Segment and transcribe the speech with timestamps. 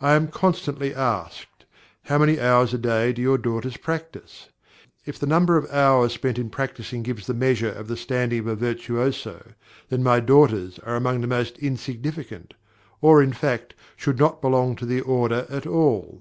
[0.00, 1.64] I am constantly asked,
[2.06, 4.48] "How many hours a day do your daughters practise?"
[5.06, 8.46] If the number of hours spent in practising gives the measure of the standing of
[8.48, 9.52] a virtuoso,
[9.88, 12.54] then my daughters are among the most insignificant,
[13.00, 16.20] or in fact should not belong to the order at all.